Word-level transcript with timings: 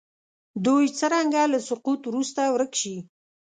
دوی 0.65 0.85
څرنګه 0.97 1.43
له 1.53 1.59
سقوط 1.67 2.01
وروسته 2.07 2.41
ورک 2.53 2.73
شي. 2.81 2.95